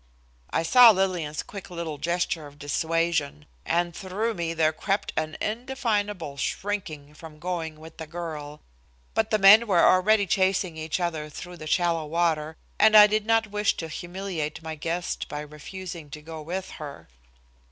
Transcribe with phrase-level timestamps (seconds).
[0.49, 6.37] I saw Lillian's quick little gesture of dissuasion, and through me there crept an indefinable
[6.37, 8.61] shrinking from going with the girl,
[9.13, 13.27] but the men were already chasing each other through the shallow water, and I did
[13.27, 17.07] not wish to humiliate my guest by refusing to go with her.